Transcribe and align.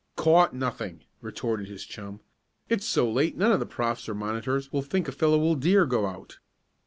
"Caught 0.15 0.55
nothing!" 0.55 1.03
retorted 1.21 1.67
his 1.67 1.85
chum. 1.85 2.21
"It's 2.69 2.87
so 2.87 3.07
late 3.07 3.37
none 3.37 3.51
of 3.51 3.59
the 3.59 3.67
profs. 3.67 4.09
or 4.09 4.15
monitors 4.15 4.73
will 4.73 4.81
think 4.81 5.07
a 5.07 5.11
fellow 5.11 5.37
will 5.37 5.53
dare 5.53 5.85
go 5.85 6.07
out. 6.07 6.39